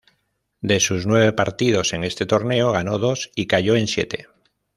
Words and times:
De 0.61 0.79
sus 0.79 1.05
nueve 1.05 1.31
partidos 1.31 1.93
en 1.93 2.03
este 2.03 2.25
torneo, 2.25 2.71
ganó 2.71 2.97
dos 2.97 3.29
y 3.35 3.45
cayó 3.45 3.75
en 3.75 3.85
siete. 3.87 4.29